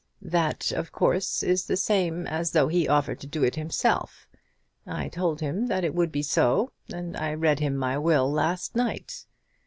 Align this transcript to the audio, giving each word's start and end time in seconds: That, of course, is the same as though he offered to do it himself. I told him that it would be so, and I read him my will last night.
That, 0.23 0.71
of 0.71 0.91
course, 0.91 1.43
is 1.43 1.67
the 1.67 1.77
same 1.77 2.25
as 2.25 2.49
though 2.53 2.69
he 2.69 2.87
offered 2.87 3.19
to 3.19 3.27
do 3.27 3.43
it 3.43 3.53
himself. 3.55 4.27
I 4.87 5.09
told 5.09 5.41
him 5.41 5.67
that 5.67 5.83
it 5.83 5.93
would 5.93 6.11
be 6.11 6.23
so, 6.23 6.71
and 6.91 7.15
I 7.15 7.35
read 7.35 7.59
him 7.59 7.77
my 7.77 7.99
will 7.99 8.31
last 8.31 8.75
night. 8.75 9.27